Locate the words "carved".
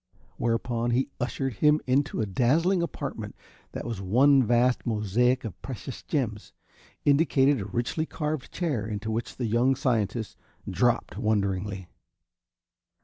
8.07-8.51